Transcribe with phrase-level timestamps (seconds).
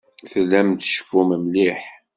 [0.31, 1.81] Tellam tceffum mliḥ.